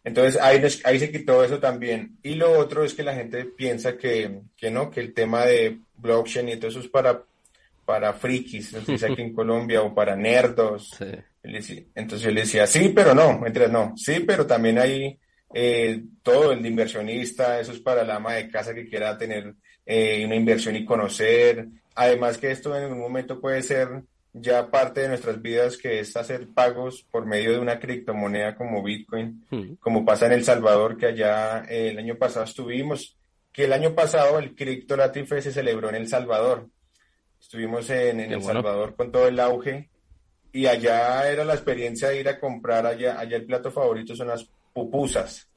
Entonces 0.02 0.40
ahí, 0.40 0.62
ahí 0.84 0.98
se 0.98 1.10
quitó 1.10 1.44
eso 1.44 1.58
también. 1.58 2.16
Y 2.22 2.34
lo 2.34 2.58
otro 2.58 2.84
es 2.84 2.94
que 2.94 3.02
la 3.02 3.14
gente 3.14 3.44
piensa 3.44 3.96
que, 3.96 4.40
que 4.56 4.70
no, 4.70 4.90
que 4.90 5.00
el 5.00 5.12
tema 5.12 5.44
de 5.44 5.78
blockchain 5.96 6.48
y 6.48 6.56
todo 6.56 6.70
eso 6.70 6.80
es 6.80 6.88
para, 6.88 7.22
para 7.84 8.12
frikis, 8.14 8.86
dice 8.86 9.06
aquí 9.06 9.22
en 9.22 9.34
Colombia, 9.34 9.82
o 9.82 9.94
para 9.94 10.16
nerdos. 10.16 10.90
Sí. 10.96 11.06
Entonces 11.94 12.22
yo 12.22 12.30
le 12.30 12.42
decía, 12.42 12.66
sí, 12.66 12.92
pero 12.94 13.14
no, 13.14 13.38
mientras 13.38 13.70
no, 13.70 13.94
sí, 13.96 14.20
pero 14.26 14.46
también 14.46 14.78
hay 14.78 15.18
eh, 15.54 16.02
todo 16.22 16.52
el 16.52 16.62
de 16.62 16.68
inversionista, 16.68 17.58
eso 17.58 17.72
es 17.72 17.80
para 17.80 18.04
la 18.04 18.16
ama 18.16 18.34
de 18.34 18.48
casa 18.48 18.74
que 18.74 18.88
quiera 18.88 19.16
tener 19.16 19.54
eh, 19.86 20.24
una 20.24 20.36
inversión 20.36 20.76
y 20.76 20.84
conocer. 20.84 21.66
Además 21.94 22.38
que 22.38 22.50
esto 22.50 22.76
en 22.76 22.84
algún 22.84 23.00
momento 23.00 23.40
puede 23.40 23.62
ser 23.62 24.02
ya 24.32 24.70
parte 24.70 25.00
de 25.00 25.08
nuestras 25.08 25.42
vidas, 25.42 25.76
que 25.76 26.00
es 26.00 26.16
hacer 26.16 26.48
pagos 26.54 27.04
por 27.10 27.26
medio 27.26 27.52
de 27.52 27.58
una 27.58 27.80
criptomoneda 27.80 28.54
como 28.54 28.82
Bitcoin, 28.82 29.44
Ujú. 29.50 29.76
como 29.80 30.04
pasa 30.04 30.26
en 30.26 30.32
El 30.32 30.44
Salvador, 30.44 30.96
que 30.96 31.06
allá 31.06 31.64
eh, 31.68 31.88
el 31.90 31.98
año 31.98 32.14
pasado 32.16 32.44
estuvimos, 32.44 33.16
que 33.52 33.64
el 33.64 33.72
año 33.72 33.94
pasado 33.94 34.38
el 34.38 34.54
Crypto 34.54 34.96
Latin 34.96 35.26
Fest 35.26 35.48
se 35.48 35.52
celebró 35.52 35.88
en 35.88 35.96
El 35.96 36.08
Salvador. 36.08 36.68
Estuvimos 37.40 37.90
en, 37.90 38.20
El 38.20 38.28
bueno. 38.38 38.62
Salvador 38.62 38.94
con 38.94 39.10
todo 39.10 39.26
el 39.26 39.40
auge 39.40 39.88
y 40.52 40.66
allá 40.66 41.28
era 41.28 41.44
la 41.44 41.54
experiencia 41.54 42.08
de 42.08 42.20
ir 42.20 42.28
a 42.28 42.38
comprar 42.38 42.86
allá, 42.86 43.18
allá 43.18 43.36
el 43.36 43.46
plato 43.46 43.72
favorito 43.72 44.14
son 44.14 44.28
las 44.28 44.48
pupusas. 44.72 45.48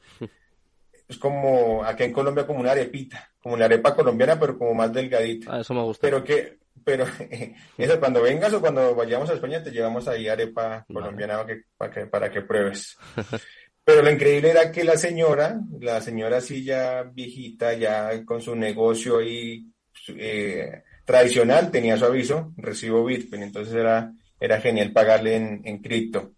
Es 1.14 1.20
como 1.20 1.84
acá 1.84 2.04
en 2.04 2.12
Colombia 2.12 2.48
como 2.48 2.60
una 2.60 2.72
arepita, 2.72 3.32
como 3.40 3.56
la 3.56 3.66
arepa 3.66 3.96
colombiana, 3.96 4.40
pero 4.40 4.58
como 4.58 4.74
más 4.74 4.92
delgadita. 4.92 5.56
Ah, 5.56 5.60
eso 5.62 5.76
me 5.76 5.84
gusta. 5.84 6.02
Pero 6.02 6.24
que, 6.24 6.58
pero 6.84 7.06
eso 7.78 8.00
cuando 8.00 8.22
vengas 8.24 8.52
o 8.54 8.60
cuando 8.60 8.96
vayamos 8.96 9.30
a 9.30 9.34
España 9.34 9.62
te 9.62 9.70
llevamos 9.70 10.08
ahí 10.08 10.28
arepa 10.28 10.84
Vale. 10.90 11.06
colombiana 11.06 11.38
para 11.38 11.48
que, 11.48 11.62
para 11.78 11.92
que, 11.94 12.06
para 12.08 12.32
que 12.32 12.42
pruebes. 12.42 12.98
Pero 13.86 14.02
lo 14.02 14.10
increíble 14.10 14.50
era 14.50 14.72
que 14.72 14.86
la 14.86 14.96
señora, 14.98 15.60
la 15.82 16.00
señora 16.00 16.38
así 16.38 16.64
ya 16.64 17.04
viejita, 17.04 17.74
ya 17.74 18.24
con 18.24 18.42
su 18.42 18.56
negocio 18.56 19.18
ahí 19.18 19.68
eh, 20.08 20.84
tradicional, 21.04 21.70
tenía 21.70 21.98
su 21.98 22.06
aviso, 22.06 22.54
recibo 22.56 23.04
Bitcoin, 23.04 23.44
entonces 23.44 23.76
era, 23.76 24.14
era 24.40 24.62
genial 24.62 24.94
pagarle 24.94 25.36
en, 25.36 25.62
en 25.66 25.80
cripto. 25.80 26.32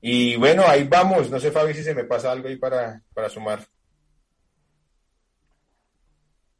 Y 0.00 0.36
bueno, 0.36 0.62
ahí 0.64 0.84
vamos, 0.84 1.28
no 1.28 1.40
sé 1.40 1.50
Fabi 1.50 1.74
si 1.74 1.82
se 1.82 1.94
me 1.94 2.04
pasa 2.04 2.30
algo 2.30 2.46
ahí 2.46 2.56
para, 2.56 3.02
para 3.12 3.28
sumar. 3.28 3.66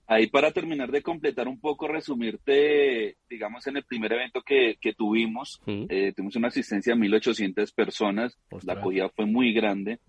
Ahí 0.06 0.26
para 0.26 0.50
terminar 0.50 0.90
de 0.90 1.02
completar 1.02 1.48
un 1.48 1.60
poco, 1.60 1.88
resumirte, 1.88 3.16
digamos, 3.30 3.66
en 3.66 3.76
el 3.76 3.84
primer 3.84 4.12
evento 4.12 4.42
que, 4.42 4.76
que 4.80 4.92
tuvimos, 4.94 5.60
Ujú. 5.66 5.86
eh, 5.88 6.12
tuvimos 6.14 6.36
una 6.36 6.48
asistencia 6.48 6.94
de 6.94 7.00
1.800 7.00 7.72
personas, 7.74 8.36
Ostras. 8.50 8.64
la 8.64 8.72
acogida 8.80 9.08
fue 9.10 9.26
muy 9.26 9.52
grande, 9.52 10.00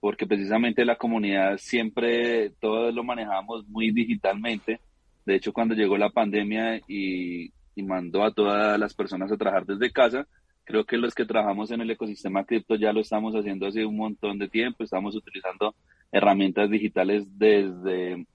porque 0.00 0.26
precisamente 0.26 0.84
la 0.84 0.96
comunidad 0.96 1.58
siempre, 1.58 2.50
todo 2.60 2.90
lo 2.90 3.04
manejamos 3.04 3.66
muy 3.68 3.92
digitalmente. 3.92 4.80
De 5.24 5.36
hecho, 5.36 5.52
cuando 5.52 5.74
llegó 5.74 5.96
la 5.96 6.10
pandemia 6.10 6.80
y 6.88 7.52
y 7.74 7.82
mandó 7.82 8.24
a 8.24 8.32
todas 8.32 8.78
las 8.78 8.94
personas 8.94 9.30
a 9.32 9.36
trabajar 9.36 9.66
desde 9.66 9.90
casa. 9.92 10.26
Creo 10.64 10.84
que 10.84 10.96
los 10.96 11.14
que 11.14 11.24
trabajamos 11.24 11.70
en 11.70 11.80
el 11.80 11.90
ecosistema 11.90 12.44
cripto 12.44 12.76
ya 12.76 12.92
lo 12.92 13.00
estamos 13.00 13.34
haciendo 13.34 13.66
hace 13.66 13.84
un 13.84 13.96
montón 13.96 14.38
de 14.38 14.48
tiempo, 14.48 14.84
estamos 14.84 15.14
utilizando 15.16 15.74
herramientas 16.12 16.70
digitales 16.70 17.24
desde 17.38 18.26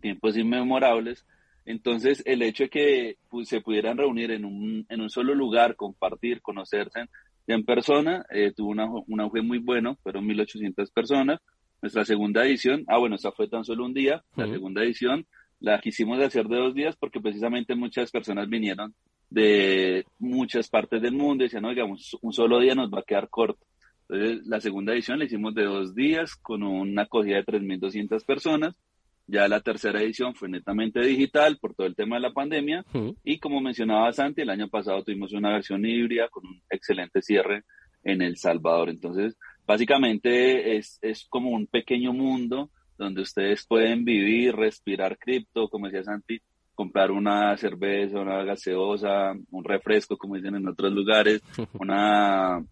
tiempos 0.00 0.36
inmemorables. 0.36 1.24
Entonces, 1.64 2.22
el 2.26 2.42
hecho 2.42 2.64
de 2.64 2.70
que 2.70 3.16
pues, 3.30 3.48
se 3.48 3.60
pudieran 3.60 3.96
reunir 3.96 4.30
en 4.30 4.44
un, 4.44 4.86
en 4.88 5.00
un 5.00 5.10
solo 5.10 5.34
lugar, 5.34 5.76
compartir, 5.76 6.42
conocerse 6.42 7.06
en 7.46 7.64
persona, 7.64 8.24
eh, 8.30 8.52
tuvo 8.54 8.70
una, 8.70 8.86
un 8.86 9.20
auge 9.20 9.42
muy 9.42 9.58
bueno, 9.58 9.96
fueron 10.02 10.26
1.800 10.26 10.92
personas. 10.92 11.40
Nuestra 11.82 12.04
segunda 12.04 12.44
edición, 12.46 12.84
ah, 12.88 12.98
bueno, 12.98 13.16
esa 13.16 13.32
fue 13.32 13.48
tan 13.48 13.64
solo 13.64 13.84
un 13.84 13.92
día, 13.92 14.24
la 14.36 14.46
segunda 14.46 14.82
edición 14.82 15.26
la 15.60 15.80
quisimos 15.80 16.20
hacer 16.20 16.46
de 16.46 16.56
dos 16.56 16.74
días 16.74 16.96
porque 16.96 17.20
precisamente 17.20 17.74
muchas 17.74 18.10
personas 18.10 18.48
vinieron 18.48 18.94
de 19.30 20.04
muchas 20.18 20.68
partes 20.68 21.00
del 21.00 21.14
mundo 21.14 21.42
y 21.42 21.46
decían, 21.46 21.62
no, 21.62 21.70
digamos, 21.70 22.16
un 22.20 22.32
solo 22.32 22.60
día 22.60 22.74
nos 22.74 22.90
va 22.90 23.00
a 23.00 23.04
quedar 23.04 23.28
corto. 23.28 23.66
Entonces, 24.08 24.46
la 24.46 24.60
segunda 24.60 24.92
edición 24.92 25.18
la 25.18 25.24
hicimos 25.24 25.54
de 25.54 25.64
dos 25.64 25.94
días 25.94 26.36
con 26.36 26.62
una 26.62 27.02
acogida 27.02 27.36
de 27.36 27.44
3.200 27.44 28.24
personas. 28.24 28.76
Ya 29.26 29.48
la 29.48 29.60
tercera 29.60 30.02
edición 30.02 30.34
fue 30.34 30.48
netamente 30.48 31.00
digital 31.00 31.58
por 31.58 31.74
todo 31.74 31.86
el 31.86 31.96
tema 31.96 32.16
de 32.16 32.22
la 32.22 32.32
pandemia. 32.32 32.84
Y 33.24 33.38
como 33.38 33.60
mencionaba 33.60 34.12
Santi, 34.12 34.42
el 34.42 34.50
año 34.50 34.68
pasado 34.68 35.02
tuvimos 35.02 35.32
una 35.32 35.52
versión 35.52 35.84
híbrida 35.84 36.28
con 36.28 36.46
un 36.46 36.60
excelente 36.70 37.22
cierre 37.22 37.64
en 38.02 38.20
El 38.20 38.36
Salvador. 38.36 38.90
Entonces, 38.90 39.36
básicamente 39.66 40.76
es, 40.76 40.98
es 41.00 41.26
como 41.28 41.50
un 41.50 41.66
pequeño 41.66 42.12
mundo 42.12 42.70
donde 42.98 43.22
ustedes 43.22 43.66
pueden 43.66 44.04
vivir, 44.04 44.54
respirar 44.54 45.18
cripto, 45.18 45.68
como 45.68 45.86
decía 45.86 46.04
Santi, 46.04 46.40
comprar 46.74 47.10
una 47.10 47.56
cerveza, 47.56 48.20
una 48.20 48.42
gaseosa, 48.44 49.32
un 49.50 49.64
refresco, 49.64 50.16
como 50.16 50.36
dicen 50.36 50.56
en 50.56 50.68
otros 50.68 50.92
lugares, 50.92 51.42
una 51.78 52.62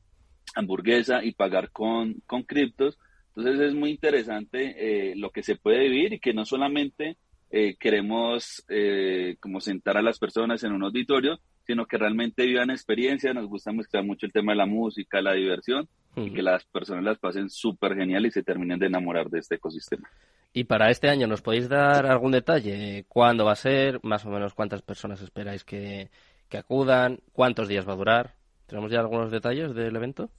hamburguesa 0.54 1.24
y 1.24 1.32
pagar 1.32 1.70
con, 1.70 2.14
con 2.26 2.42
criptos. 2.42 2.98
Entonces 3.34 3.68
es 3.68 3.74
muy 3.74 3.90
interesante 3.90 4.74
eh, 4.76 5.14
lo 5.16 5.30
que 5.30 5.42
se 5.42 5.56
puede 5.56 5.88
vivir 5.88 6.14
y 6.14 6.18
que 6.18 6.34
no 6.34 6.44
solamente 6.44 7.16
eh, 7.50 7.76
queremos 7.78 8.64
eh, 8.68 9.36
como 9.40 9.60
sentar 9.60 9.96
a 9.96 10.02
las 10.02 10.18
personas 10.18 10.62
en 10.64 10.72
un 10.72 10.84
auditorio, 10.84 11.38
sino 11.66 11.86
que 11.86 11.98
realmente 11.98 12.44
vivan 12.44 12.70
experiencia. 12.70 13.32
Nos 13.32 13.46
gusta 13.46 13.72
mezclar 13.72 14.04
mucho 14.04 14.26
el 14.26 14.32
tema 14.32 14.52
de 14.52 14.58
la 14.58 14.66
música, 14.66 15.22
la 15.22 15.32
diversión 15.32 15.88
y 16.14 16.30
que 16.30 16.42
las 16.42 16.64
personas 16.64 17.04
las 17.04 17.18
pasen 17.18 17.48
súper 17.48 17.94
genial 17.94 18.26
y 18.26 18.30
se 18.30 18.42
terminen 18.42 18.78
de 18.78 18.86
enamorar 18.86 19.30
de 19.30 19.38
este 19.38 19.54
ecosistema. 19.54 20.08
Y 20.52 20.64
para 20.64 20.90
este 20.90 21.08
año, 21.08 21.26
¿nos 21.26 21.40
podéis 21.40 21.70
dar 21.70 22.04
algún 22.04 22.32
detalle? 22.32 23.06
¿Cuándo 23.08 23.46
va 23.46 23.52
a 23.52 23.56
ser? 23.56 23.98
Más 24.02 24.26
o 24.26 24.28
menos 24.28 24.52
cuántas 24.52 24.82
personas 24.82 25.22
esperáis 25.22 25.64
que, 25.64 26.10
que 26.50 26.58
acudan? 26.58 27.20
¿Cuántos 27.32 27.68
días 27.68 27.88
va 27.88 27.94
a 27.94 27.96
durar? 27.96 28.34
¿Tenemos 28.66 28.90
ya 28.90 29.00
algunos 29.00 29.30
detalles 29.30 29.74
del 29.74 29.96
evento? 29.96 30.30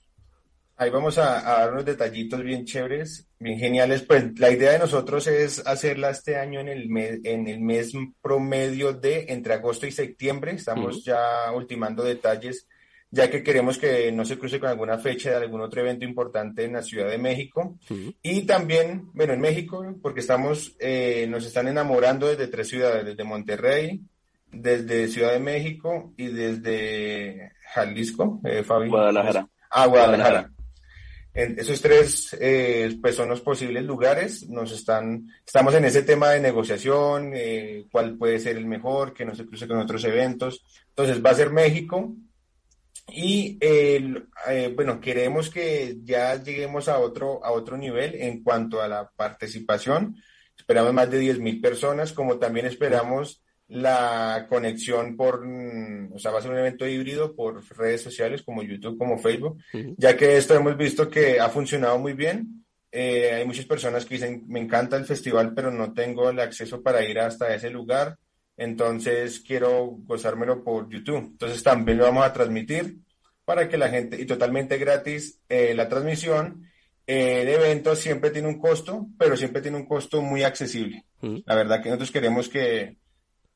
Ahí 0.75 0.89
vamos 0.89 1.20
a, 1.20 1.42
dar 1.42 1.72
unos 1.72 1.86
detallitos 1.86 2.42
bien 2.42 2.65
chéveres, 2.65 3.27
bien 3.39 3.60
geniales. 3.60 4.01
Pues 4.01 4.39
la 4.39 4.50
idea 4.50 4.72
de 4.72 4.80
nosotros 4.80 5.27
es 5.27 5.65
hacerla 5.68 6.10
este 6.10 6.36
año 6.36 6.60
en 6.60 6.68
el 6.68 6.89
mes, 6.89 7.20
en 7.24 7.48
el 7.48 7.60
mes 7.60 7.94
promedio 8.22 8.92
de 8.94 9.25
entre 9.30 9.53
agosto 9.53 9.86
y 9.86 9.92
septiembre. 9.92 10.53
Estamos 10.53 11.06
ya 11.06 11.51
ultimando 11.56 12.03
detalles, 12.03 12.68
ya 13.12 13.30
que 13.30 13.44
queremos 13.44 13.77
que 13.77 14.12
no 14.12 14.25
se 14.25 14.39
cruce 14.39 14.60
con 14.60 14.70
alguna 14.70 14.98
fecha 14.98 15.30
de 15.30 15.46
algún 15.46 15.62
otro 15.62 15.82
evento 15.82 16.06
importante 16.06 16.65
en 16.65 16.74
la 16.74 16.82
Ciudad 16.82 17.10
de 17.10 17.20
México. 17.20 17.77
Y 18.24 18.42
también, 18.42 19.12
bueno, 19.13 19.34
en 19.34 19.42
México, 19.42 19.86
porque 20.01 20.22
estamos, 20.22 20.75
eh, 20.80 21.27
nos 21.30 21.46
están 21.46 21.68
enamorando 21.68 22.27
desde 22.27 22.48
tres 22.48 22.68
ciudades, 22.68 23.06
desde 23.06 23.24
Monterrey, 23.24 24.01
desde 24.51 25.08
Ciudad 25.08 25.34
de 25.34 25.39
México 25.39 26.13
y 26.18 26.27
desde 26.27 27.51
Jalisco, 27.75 28.42
eh, 28.44 28.63
Fabi. 28.63 28.89
Guadalajara. 28.89 29.48
Ah, 29.70 29.86
Guadalajara. 29.86 30.50
En 31.36 31.58
esos 31.60 31.82
tres 31.82 32.38
eh, 32.40 32.96
pues 33.02 33.16
son 33.16 33.30
los 33.30 33.42
posibles 33.42 33.84
lugares. 33.84 34.48
Nos 34.50 34.72
están, 34.72 35.28
estamos 35.46 35.74
en 35.74 35.86
ese 35.86 36.04
tema 36.04 36.30
de 36.30 36.40
negociación, 36.40 37.32
eh, 37.34 37.86
cuál 37.92 38.18
puede 38.18 38.40
ser 38.40 38.58
el 38.58 38.68
mejor, 38.68 39.13
que 39.13 39.25
no 39.25 39.34
se 39.34 39.46
cruce 39.46 39.68
con 39.68 39.80
otros 39.80 40.04
eventos. 40.04 40.63
Entonces 40.90 41.24
va 41.25 41.32
a 41.32 41.36
ser 41.36 41.50
México. 41.50 42.13
Y 43.08 43.58
eh, 43.60 44.24
bueno, 44.75 45.02
queremos 45.02 45.50
que 45.50 45.98
ya 46.04 46.42
lleguemos 46.42 46.88
a 46.88 47.00
otro, 47.00 47.44
a 47.44 47.52
otro 47.52 47.78
nivel 47.78 48.16
en 48.16 48.44
cuanto 48.44 48.82
a 48.82 48.88
la 48.88 49.10
participación. 49.10 50.16
Esperamos 50.56 50.94
más 50.94 51.10
de 51.10 51.20
10.000 51.20 51.62
personas, 51.62 52.13
como 52.13 52.38
también 52.38 52.68
esperamos 52.68 53.44
la 53.74 54.46
conexión 54.48 55.18
por, 55.18 55.44
o 55.44 56.20
sea, 56.20 56.30
va 56.30 56.38
a 56.38 56.42
ser 56.44 56.51
un 56.51 56.60
evento 56.60 56.88
híbrido 56.88 57.36
por 57.36 57.65
redes 57.75 58.01
sociales 58.03 58.44
como 58.44 58.62
YouTube, 58.62 59.00
como 59.00 59.18
Facebook, 59.18 59.58
ya 59.98 60.15
que 60.15 60.38
esto 60.38 60.53
hemos 60.53 60.77
visto 60.77 61.10
que 61.10 61.39
ha 61.39 61.50
funcionado 61.50 61.98
muy 61.98 62.13
bien. 62.13 62.63
Eh, 62.92 63.32
hay 63.34 63.46
muchas 63.46 63.65
personas 63.65 64.06
que 64.06 64.13
dicen, 64.13 64.44
me 64.48 64.60
encanta 64.60 64.96
el 64.96 65.06
festival, 65.06 65.53
pero 65.56 65.72
no 65.72 65.92
tengo 65.92 66.30
el 66.30 66.39
acceso 66.39 66.84
para 66.84 67.03
ir 67.03 67.18
hasta 67.18 67.56
ese 67.56 67.72
lugar, 67.72 68.20
entonces 68.58 69.39
quiero 69.39 69.98
gozármelo 70.06 70.63
por 70.63 70.88
YouTube. 70.88 71.32
Entonces 71.32 71.63
también 71.63 71.98
lo 71.98 72.03
vamos 72.03 72.25
a 72.25 72.34
transmitir 72.34 73.00
para 73.44 73.68
que 73.68 73.80
la 73.80 73.89
gente, 73.89 74.22
y 74.22 74.27
totalmente 74.27 74.77
gratis, 74.77 75.39
eh, 75.50 75.74
la 75.74 75.89
transmisión. 75.89 76.70
Eh, 77.08 77.42
el 77.42 77.50
evento 77.50 77.96
siempre 77.96 78.30
tiene 78.30 78.48
un 78.48 78.60
costo, 78.60 79.08
pero 79.18 79.36
siempre 79.36 79.63
tiene 79.63 79.77
un 79.77 79.88
costo 79.88 80.22
muy 80.22 80.44
accesible. 80.44 81.06
La 81.46 81.56
verdad 81.56 81.82
que 81.82 81.89
nosotros 81.89 82.12
queremos 82.12 82.50
que 82.50 82.98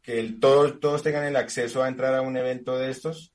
que 0.07 0.23
todos, 0.39 0.79
todos 0.79 1.03
tengan 1.03 1.25
el 1.25 1.35
acceso 1.35 1.83
a 1.83 1.89
entrar 1.89 2.15
a 2.15 2.21
un 2.21 2.37
evento 2.37 2.77
de 2.77 2.89
estos, 2.89 3.33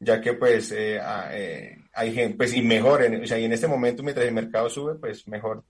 ya 0.00 0.22
que 0.22 0.32
pues 0.32 0.72
eh, 0.72 0.98
eh, 1.32 1.76
hay 1.92 2.14
gente, 2.14 2.38
pues 2.38 2.54
y 2.54 2.62
mejor, 2.62 3.02
o 3.02 3.26
sea, 3.26 3.38
y 3.38 3.44
en 3.44 3.52
este 3.52 3.68
momento 3.68 4.02
mientras 4.02 4.26
el 4.26 4.32
mercado 4.32 4.70
sube, 4.70 4.94
pues 4.94 5.28
mejor 5.28 5.64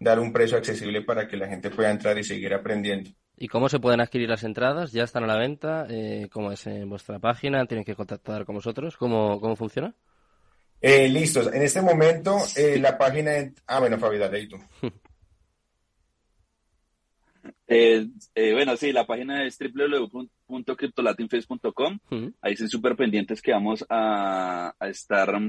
dar 0.00 0.18
un 0.18 0.32
precio 0.32 0.58
accesible 0.58 1.02
para 1.02 1.28
que 1.28 1.36
la 1.36 1.46
gente 1.46 1.70
pueda 1.70 1.92
entrar 1.92 2.18
y 2.18 2.24
seguir 2.24 2.52
aprendiendo. 2.52 3.10
¿Y 3.36 3.46
cómo 3.46 3.68
se 3.68 3.78
pueden 3.78 4.00
adquirir 4.00 4.28
las 4.28 4.42
entradas? 4.42 4.90
¿Ya 4.90 5.04
están 5.04 5.22
a 5.22 5.28
la 5.28 5.38
venta? 5.38 5.86
Eh, 5.88 6.28
¿Cómo 6.32 6.50
es 6.50 6.66
en 6.66 6.90
vuestra 6.90 7.20
página? 7.20 7.64
¿Tienen 7.66 7.84
que 7.84 7.94
contactar 7.94 8.44
con 8.44 8.56
vosotros? 8.56 8.96
¿Cómo, 8.96 9.40
cómo 9.40 9.54
funciona? 9.54 9.94
Eh, 10.80 11.08
listos. 11.08 11.54
En 11.54 11.62
este 11.62 11.82
momento, 11.82 12.36
la 12.78 12.98
página... 12.98 13.30
Ah, 13.68 13.78
bueno, 13.78 13.96
Fabi, 13.96 14.18
dale 14.18 14.38
ahí 14.38 14.48
tú. 14.48 14.56
Eh, 17.72 18.08
eh, 18.34 18.52
bueno, 18.52 18.76
sí, 18.76 18.92
la 18.92 19.06
página 19.06 19.44
es 19.44 19.56
www.cryptolatinface.com. 19.56 22.00
Ahí 22.42 22.56
son 22.56 22.68
súper 22.68 22.96
pendientes 22.96 23.40
que 23.40 23.52
vamos 23.52 23.86
a, 23.88 24.74
estar 24.80 25.40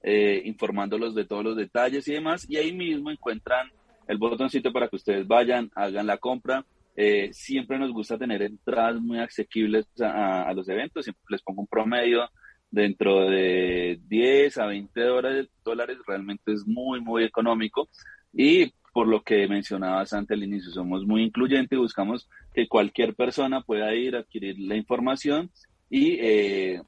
eh, 0.00 0.40
informándolos 0.44 1.16
de 1.16 1.24
todos 1.24 1.42
los 1.42 1.56
detalles 1.56 2.06
y 2.06 2.12
demás. 2.12 2.48
Y 2.48 2.58
ahí 2.58 2.72
mismo 2.72 3.10
encuentran 3.10 3.72
el 4.06 4.18
botoncito 4.18 4.72
para 4.72 4.86
que 4.86 4.94
ustedes 4.94 5.26
vayan, 5.26 5.68
hagan 5.74 6.06
la 6.06 6.18
compra. 6.18 6.64
Eh, 6.94 7.30
siempre 7.32 7.76
nos 7.76 7.90
gusta 7.90 8.16
tener 8.16 8.42
entradas 8.42 9.00
muy 9.00 9.18
asequibles 9.18 9.88
a, 10.00 10.52
los 10.54 10.68
eventos. 10.68 11.04
Siempre 11.04 11.24
les 11.28 11.42
pongo 11.42 11.62
un 11.62 11.66
promedio 11.66 12.30
dentro 12.70 13.28
de 13.28 13.98
10 14.06 14.58
a 14.58 14.66
20 14.66 15.00
dólares. 15.00 15.48
dólares 15.64 15.98
realmente 16.06 16.52
es 16.52 16.64
muy, 16.68 17.00
muy 17.00 17.24
económico. 17.24 17.88
Y 18.32 18.72
por 18.94 19.06
lo 19.08 19.22
que 19.24 19.46
mencionabas 19.48 20.12
antes 20.12 20.36
al 20.36 20.44
inicio, 20.44 20.70
somos 20.70 21.04
muy 21.04 21.24
incluyentes 21.24 21.76
buscamos 21.76 22.28
que 22.54 22.68
cualquier 22.68 23.16
persona 23.16 23.60
pueda 23.60 23.92
ir 23.92 24.14
a 24.14 24.20
adquirir 24.20 24.56
la 24.60 24.76
información 24.76 25.50
y 25.90 26.12
eh, 26.20 26.80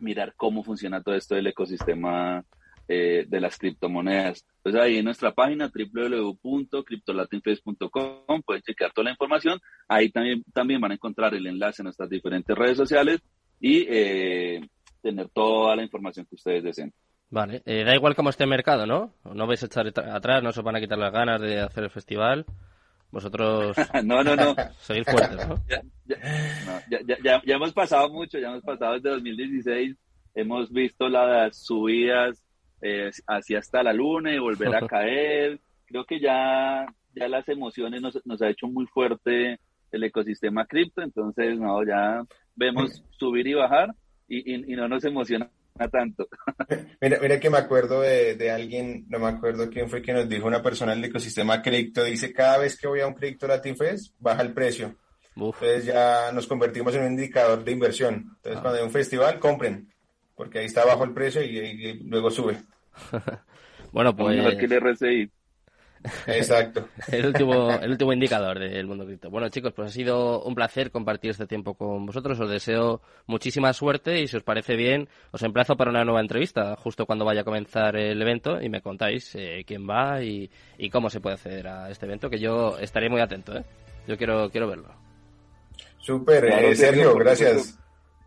mirar 0.00 0.34
cómo 0.36 0.64
funciona 0.64 1.04
todo 1.04 1.14
esto 1.14 1.36
del 1.36 1.46
ecosistema 1.46 2.44
eh, 2.88 3.26
de 3.28 3.40
las 3.40 3.58
criptomonedas. 3.58 4.44
Entonces 4.56 4.82
ahí 4.82 4.98
en 4.98 5.04
nuestra 5.04 5.32
página 5.32 5.70
www.cryptolatinface.com 5.72 8.42
pueden 8.44 8.62
chequear 8.62 8.92
toda 8.92 9.04
la 9.04 9.12
información. 9.12 9.60
Ahí 9.86 10.10
también, 10.10 10.42
también 10.52 10.80
van 10.80 10.90
a 10.90 10.94
encontrar 10.94 11.32
el 11.32 11.46
enlace 11.46 11.82
a 11.82 11.84
nuestras 11.84 12.10
diferentes 12.10 12.58
redes 12.58 12.76
sociales 12.76 13.20
y 13.60 13.86
eh, 13.88 14.68
tener 15.00 15.28
toda 15.28 15.76
la 15.76 15.84
información 15.84 16.26
que 16.26 16.34
ustedes 16.34 16.64
deseen. 16.64 16.92
Vale, 17.28 17.62
eh, 17.66 17.82
da 17.84 17.94
igual 17.94 18.14
cómo 18.14 18.30
esté 18.30 18.44
el 18.44 18.50
mercado, 18.50 18.86
¿no? 18.86 19.12
No 19.24 19.46
vais 19.46 19.62
a 19.62 19.66
echar 19.66 19.86
atrás, 19.86 20.42
no 20.42 20.52
se 20.52 20.62
van 20.62 20.76
a 20.76 20.80
quitar 20.80 20.98
las 20.98 21.12
ganas 21.12 21.40
de 21.40 21.60
hacer 21.60 21.84
el 21.84 21.90
festival. 21.90 22.46
Vosotros 23.10 23.76
no, 24.04 24.22
no, 24.22 24.36
no. 24.36 24.54
seguir 24.78 25.04
fuertes, 25.04 25.48
¿no? 25.48 25.62
Ya, 26.88 27.40
ya, 27.44 27.54
hemos 27.54 27.72
pasado 27.72 28.08
mucho, 28.10 28.38
ya 28.38 28.48
hemos 28.48 28.62
pasado 28.62 28.94
desde 28.94 29.10
2016, 29.10 29.96
hemos 30.34 30.72
visto 30.72 31.08
las 31.08 31.56
subidas 31.56 32.42
eh, 32.80 33.10
hacia 33.26 33.58
hasta 33.58 33.82
la 33.82 33.92
luna 33.92 34.32
y 34.32 34.38
volver 34.38 34.74
a 34.74 34.80
caer. 34.86 35.60
Creo 35.86 36.04
que 36.04 36.20
ya, 36.20 36.86
ya 37.14 37.28
las 37.28 37.48
emociones 37.48 38.02
nos, 38.02 38.24
nos 38.24 38.40
ha 38.42 38.48
hecho 38.48 38.68
muy 38.68 38.86
fuerte 38.86 39.58
el 39.90 40.04
ecosistema 40.04 40.66
cripto, 40.66 41.02
entonces 41.02 41.58
no, 41.58 41.84
ya 41.84 42.22
vemos 42.54 43.02
subir 43.18 43.46
y 43.46 43.54
bajar 43.54 43.94
y, 44.28 44.52
y, 44.52 44.72
y 44.72 44.76
no 44.76 44.88
nos 44.88 45.04
emociona 45.04 45.50
tanto. 45.76 46.28
Mira, 47.00 47.18
mira 47.20 47.40
que 47.40 47.50
me 47.50 47.58
acuerdo 47.58 48.00
de, 48.00 48.50
alguien, 48.50 49.04
no 49.08 49.18
me 49.18 49.28
acuerdo 49.28 49.70
quién 49.70 49.88
fue 49.88 50.02
que 50.02 50.12
nos 50.12 50.28
dijo 50.28 50.46
una 50.46 50.62
persona 50.62 50.94
del 50.94 51.04
ecosistema 51.04 51.62
cripto, 51.62 52.02
dice 52.02 52.32
cada 52.32 52.58
vez 52.58 52.78
que 52.78 52.88
voy 52.88 53.00
a 53.00 53.06
un 53.06 53.14
cripto 53.14 53.46
Latin 53.46 53.76
Fest, 53.76 54.14
baja 54.18 54.42
el 54.42 54.52
precio. 54.52 54.96
Entonces 55.36 55.84
ya 55.84 56.32
nos 56.32 56.46
convertimos 56.46 56.94
en 56.94 57.02
un 57.02 57.12
indicador 57.12 57.62
de 57.62 57.72
inversión. 57.72 58.14
Entonces 58.36 58.56
ah. 58.56 58.62
cuando 58.62 58.78
hay 58.78 58.84
un 58.84 58.90
festival, 58.90 59.38
compren, 59.38 59.92
porque 60.34 60.60
ahí 60.60 60.66
está 60.66 60.84
bajo 60.84 61.04
el 61.04 61.12
precio 61.12 61.42
y, 61.42 62.00
luego 62.04 62.30
sube. 62.30 62.56
bueno, 63.92 64.16
pues... 64.16 64.38
Exacto. 66.26 66.88
el, 67.12 67.26
último, 67.26 67.70
el 67.72 67.90
último 67.90 68.12
indicador 68.12 68.58
del 68.58 68.86
mundo 68.86 69.04
cripto. 69.04 69.30
Bueno, 69.30 69.48
chicos, 69.48 69.72
pues 69.72 69.88
ha 69.88 69.92
sido 69.92 70.42
un 70.42 70.54
placer 70.54 70.90
compartir 70.90 71.30
este 71.30 71.46
tiempo 71.46 71.74
con 71.74 72.06
vosotros. 72.06 72.38
Os 72.40 72.50
deseo 72.50 73.00
muchísima 73.26 73.72
suerte 73.72 74.20
y 74.20 74.28
si 74.28 74.36
os 74.36 74.42
parece 74.42 74.76
bien, 74.76 75.08
os 75.32 75.42
emplazo 75.42 75.76
para 75.76 75.90
una 75.90 76.04
nueva 76.04 76.20
entrevista 76.20 76.76
justo 76.76 77.06
cuando 77.06 77.24
vaya 77.24 77.42
a 77.42 77.44
comenzar 77.44 77.96
el 77.96 78.20
evento 78.20 78.60
y 78.60 78.68
me 78.68 78.80
contáis 78.80 79.34
eh, 79.34 79.64
quién 79.66 79.88
va 79.88 80.22
y, 80.22 80.50
cómo 80.90 81.10
se 81.10 81.20
puede 81.20 81.34
acceder 81.34 81.68
a 81.68 81.90
este 81.90 82.06
evento, 82.06 82.30
que 82.30 82.38
yo 82.38 82.78
estaré 82.78 83.08
muy 83.08 83.20
atento. 83.20 83.56
¿eh? 83.56 83.64
Yo 84.06 84.16
quiero, 84.16 84.50
quiero 84.50 84.68
verlo. 84.68 84.88
Súper, 85.98 86.44
eh, 86.44 86.76
Sergio, 86.76 87.14
gracias. 87.16 87.78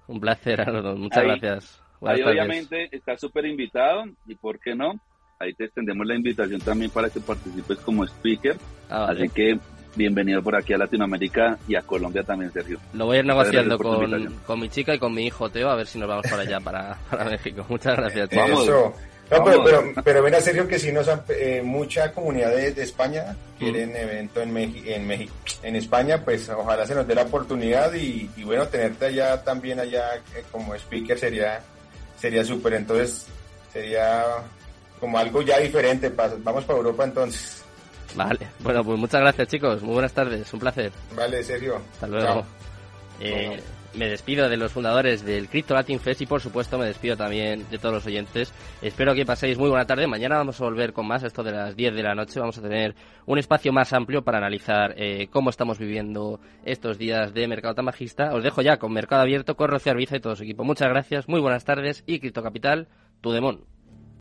Un 0.08 0.20
placer, 0.20 0.66
Muchas 0.98 1.24
gracias. 1.24 1.84
Ahí 2.02 2.22
obviamente 2.22 2.90
está 2.92 3.18
súper 3.18 3.46
invitado 3.46 4.06
y 4.26 4.36
por 4.36 4.60
qué 4.60 4.74
no 4.74 5.00
ahí 5.40 5.54
te 5.54 5.66
extendemos 5.66 6.06
la 6.06 6.16
invitación 6.16 6.60
también 6.60 6.92
para 6.92 7.10
que 7.10 7.22
participes 7.22 7.78
como 7.80 8.04
speaker. 8.04 8.58
Ah, 8.90 9.08
Así 9.10 9.30
que 9.30 9.58
bienvenido 9.96 10.44
por 10.44 10.54
aquí 10.56 10.74
a 10.74 10.78
Latinoamérica 10.78 11.58
y 11.66 11.76
a 11.76 11.82
Colombia 11.82 12.24
también, 12.24 12.52
Sergio. 12.52 12.78
Lo 12.94 13.06
voy 13.06 13.18
a 13.18 13.20
ir 13.20 13.26
negociando 13.26 13.78
con, 13.78 14.34
con, 14.46 14.60
mi 14.60 14.68
chica 14.68 14.94
y 14.94 15.00
con 15.00 15.14
mi 15.14 15.26
hijo 15.26 15.50
Teo, 15.50 15.70
a 15.70 15.76
ver 15.76 15.88
si 15.88 15.98
nos 15.98 16.10
vamos 16.10 16.26
para 16.30 16.42
allá, 16.42 16.60
para, 16.64 16.98
para 17.10 17.24
México. 17.24 17.66
Muchas 17.70 17.96
gracias. 17.96 18.30
Vamos. 18.36 18.64
Eso. 18.64 18.94
No, 19.32 19.44
pero, 19.44 19.64
pero, 19.64 19.94
pero 20.04 20.24
ven 20.24 20.36
a 20.36 20.42
Sergio 20.42 20.68
que 20.68 20.80
si 20.80 20.92
nos 20.92 21.08
eh, 21.30 21.62
mucha 21.64 22.12
comunidad 22.12 22.50
de, 22.50 22.70
España 22.82 23.38
quieren 23.60 23.96
evento 23.96 24.42
en, 24.42 24.58
en 24.58 25.08
México, 25.08 25.34
en 25.62 25.76
España, 25.76 26.26
pues 26.26 26.50
ojalá 26.50 26.86
se 26.86 26.96
nos 26.96 27.08
dé 27.08 27.14
la 27.14 27.22
oportunidad 27.22 27.94
y, 27.94 28.28
y 28.36 28.44
bueno, 28.44 28.68
tenerte 28.68 29.06
allá 29.06 29.42
también 29.44 29.80
allá 29.80 30.16
eh, 30.36 30.44
como 30.52 30.74
speaker 30.74 31.18
sería 31.18 31.62
sería 32.18 32.44
súper. 32.44 32.74
Entonces 32.74 33.28
sería 33.72 34.26
como 35.00 35.18
algo 35.18 35.42
ya 35.42 35.60
diferente. 35.60 36.10
Vamos 36.10 36.64
para 36.64 36.78
Europa 36.78 37.04
entonces. 37.04 37.64
Vale, 38.16 38.48
bueno, 38.60 38.84
pues 38.84 38.98
muchas 38.98 39.22
gracias 39.22 39.48
chicos, 39.48 39.84
muy 39.84 39.94
buenas 39.94 40.14
tardes, 40.14 40.52
un 40.54 40.60
placer. 40.60 40.92
Vale, 41.16 41.44
Sergio. 41.44 41.80
Hasta 41.94 42.08
luego. 42.08 42.44
Eh, 43.20 43.60
me 43.96 44.08
despido 44.08 44.48
de 44.48 44.58
los 44.58 44.72
fundadores 44.72 45.26
del 45.26 45.50
Crypto 45.50 45.74
Latin 45.74 46.00
Fest 46.00 46.22
y 46.22 46.26
por 46.26 46.42
supuesto 46.42 46.78
me 46.78 46.86
despido 46.86 47.18
también 47.18 47.66
de 47.70 47.80
todos 47.80 47.96
los 47.96 48.06
oyentes. 48.06 48.54
Espero 48.82 49.16
que 49.16 49.26
paséis 49.26 49.58
muy 49.58 49.70
buena 49.70 49.86
tarde. 49.86 50.08
Mañana 50.08 50.38
vamos 50.38 50.62
a 50.62 50.64
volver 50.64 50.94
con 50.94 51.08
más, 51.08 51.24
esto 51.24 51.44
de 51.44 51.52
las 51.52 51.76
10 51.76 51.96
de 51.96 52.04
la 52.04 52.14
noche. 52.14 52.40
Vamos 52.40 52.58
a 52.58 52.62
tener 52.62 52.96
un 53.26 53.40
espacio 53.40 53.74
más 53.74 53.92
amplio 53.94 54.24
para 54.24 54.38
analizar 54.38 54.94
eh, 54.96 55.28
cómo 55.32 55.50
estamos 55.50 55.80
viviendo 55.80 56.40
estos 56.64 56.98
días 56.98 57.34
de 57.34 57.48
mercado 57.48 57.76
tamajista. 57.76 58.34
Os 58.34 58.44
dejo 58.44 58.62
ya 58.62 58.78
con 58.78 58.94
Mercado 58.94 59.24
Abierto, 59.24 59.56
con 59.56 59.70
Rocío 59.70 59.92
Arbiza 59.92 60.18
y 60.18 60.22
todo 60.22 60.36
su 60.36 60.44
equipo. 60.44 60.64
Muchas 60.64 60.90
gracias, 60.90 61.28
muy 61.28 61.42
buenas 61.42 61.66
tardes 61.66 62.04
y 62.06 62.20
Cripto 62.20 62.44
Capital, 62.44 62.88
tu 63.22 63.32
demon. 63.32 63.66